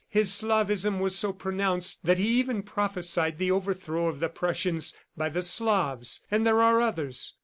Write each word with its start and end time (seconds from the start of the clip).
His 0.09 0.31
Slavism 0.31 0.97
was 0.99 1.15
so 1.15 1.31
pronounced 1.31 2.03
that 2.05 2.17
he 2.17 2.29
even 2.39 2.63
prophesied 2.63 3.37
the 3.37 3.51
overthrow 3.51 4.07
of 4.07 4.19
the 4.19 4.29
Prussians 4.29 4.95
by 5.15 5.29
the 5.29 5.43
Slavs.... 5.43 6.21
And 6.31 6.43
there 6.43 6.59
are 6.59 6.81
others. 6.81 7.35